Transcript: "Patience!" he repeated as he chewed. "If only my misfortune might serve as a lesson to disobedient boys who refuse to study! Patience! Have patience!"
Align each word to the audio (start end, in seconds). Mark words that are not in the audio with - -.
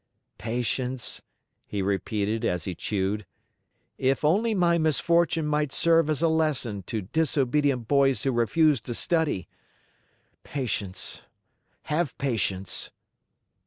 "Patience!" 0.39 1.21
he 1.67 1.83
repeated 1.83 2.43
as 2.43 2.63
he 2.63 2.73
chewed. 2.73 3.23
"If 3.99 4.25
only 4.25 4.55
my 4.55 4.79
misfortune 4.79 5.45
might 5.45 5.71
serve 5.71 6.09
as 6.09 6.23
a 6.23 6.27
lesson 6.27 6.81
to 6.87 7.03
disobedient 7.03 7.87
boys 7.87 8.23
who 8.23 8.31
refuse 8.31 8.81
to 8.81 8.95
study! 8.95 9.47
Patience! 10.43 11.21
Have 11.83 12.17
patience!" 12.17 12.89